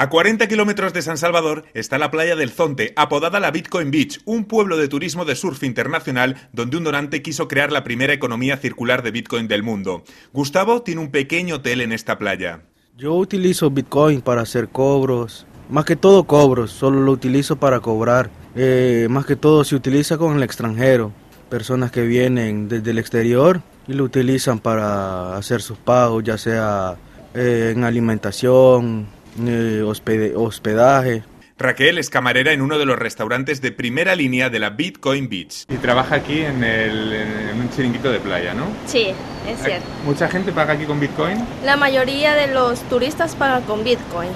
[0.00, 4.20] A 40 kilómetros de San Salvador está la playa del Zonte, apodada la Bitcoin Beach,
[4.26, 8.58] un pueblo de turismo de surf internacional donde un donante quiso crear la primera economía
[8.58, 10.04] circular de Bitcoin del mundo.
[10.32, 12.62] Gustavo tiene un pequeño hotel en esta playa.
[12.96, 18.30] Yo utilizo Bitcoin para hacer cobros, más que todo cobros, solo lo utilizo para cobrar.
[18.54, 21.10] Eh, más que todo se utiliza con el extranjero,
[21.50, 26.96] personas que vienen desde el exterior y lo utilizan para hacer sus pagos, ya sea
[27.34, 31.22] eh, en alimentación, eh, hospedaje.
[31.58, 35.64] Raquel es camarera en uno de los restaurantes de primera línea de la Bitcoin Beach.
[35.68, 38.66] Y trabaja aquí en, un chiringuito de playa, ¿no?
[38.86, 39.08] Sí,
[39.48, 39.84] es cierto.
[40.04, 41.44] ¿Mucha gente paga aquí con Bitcoin?
[41.64, 44.30] La mayoría de los turistas pagan con Bitcoin.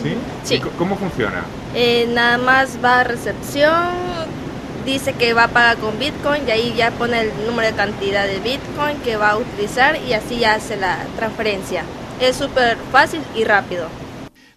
[0.00, 0.14] ¿Sí?
[0.44, 0.60] Sí.
[0.78, 1.44] ¿Cómo funciona?
[1.74, 3.90] Eh, nada más va a recepción,
[4.86, 8.26] dice que va a pagar con Bitcoin y ahí ya pone el número de cantidad
[8.26, 11.82] de Bitcoin que va a utilizar y así ya hace la transferencia.
[12.20, 13.88] Es súper fácil y rápido.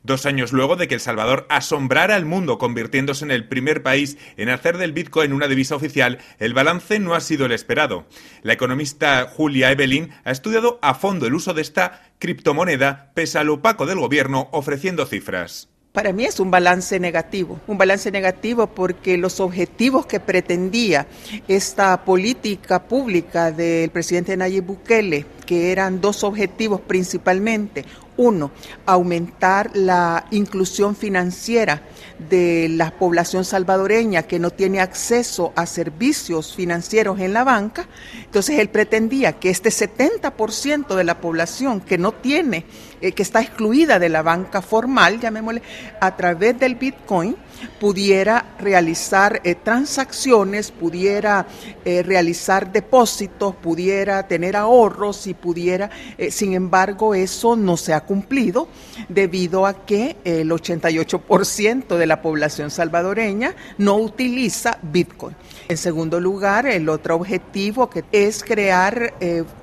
[0.08, 4.18] Dos años luego de que El Salvador asombrara al mundo convirtiéndose en el primer país
[4.38, 8.06] en hacer del Bitcoin una divisa oficial, el balance no ha sido el esperado.
[8.42, 13.50] La economista Julia Evelyn ha estudiado a fondo el uso de esta criptomoneda pese al
[13.50, 15.68] opaco del gobierno ofreciendo cifras.
[15.92, 21.08] Para mí es un balance negativo, un balance negativo porque los objetivos que pretendía
[21.50, 27.84] esta política pública del presidente Nayib Bukele, que eran dos objetivos principalmente,
[28.18, 28.52] uno,
[28.86, 31.82] aumentar la inclusión financiera
[32.18, 37.88] de la población salvadoreña que no tiene acceso a servicios financieros en la banca.
[38.24, 42.66] Entonces él pretendía que este 70% de la población que no tiene,
[43.02, 45.62] eh, que está excluida de la banca formal, llamémosle,
[46.02, 47.36] a través del Bitcoin,
[47.80, 51.48] pudiera realizar eh, transacciones, pudiera
[51.86, 55.90] eh, realizar depósitos, pudiera tener ahorros y pudiera,
[56.30, 58.68] sin embargo, eso no se ha cumplido
[59.10, 65.36] debido a que el 88% de la población salvadoreña no utiliza Bitcoin.
[65.68, 69.14] En segundo lugar, el otro objetivo que es crear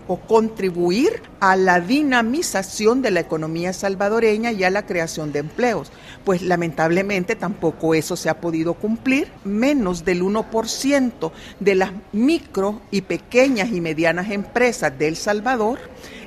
[0.09, 5.91] o contribuir a la dinamización de la economía salvadoreña y a la creación de empleos.
[6.25, 9.29] Pues lamentablemente tampoco eso se ha podido cumplir.
[9.45, 15.79] Menos del 1% de las micro y pequeñas y medianas empresas de El Salvador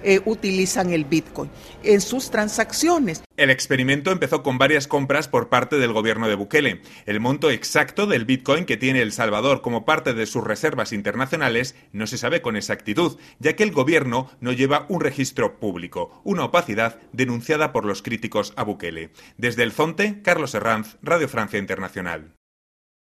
[0.04, 1.50] eh, utilizan el Bitcoin
[1.84, 3.27] en sus transacciones.
[3.38, 6.82] El experimento empezó con varias compras por parte del gobierno de Bukele.
[7.06, 11.76] El monto exacto del Bitcoin que tiene El Salvador como parte de sus reservas internacionales
[11.92, 16.46] no se sabe con exactitud, ya que el gobierno no lleva un registro público, una
[16.46, 19.12] opacidad denunciada por los críticos a Bukele.
[19.38, 22.37] Desde el Zonte, Carlos Herranz, Radio Francia Internacional.